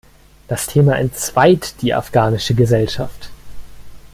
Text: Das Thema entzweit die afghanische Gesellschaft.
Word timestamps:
Das 0.47 0.65
Thema 0.65 0.97
entzweit 0.97 1.79
die 1.83 1.93
afghanische 1.93 2.55
Gesellschaft. 2.55 3.29